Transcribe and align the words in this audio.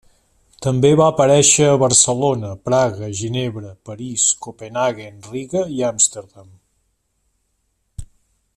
També 0.65 0.89
va 0.99 1.09
aparèixer 1.11 1.67
a 1.73 1.75
Barcelona, 1.83 2.53
Praga, 2.69 3.09
Ginebra, 3.19 3.75
París, 3.91 4.25
Copenhaguen, 4.47 5.21
Riga 5.35 5.63
i 5.77 5.85
Amsterdam. 5.91 6.49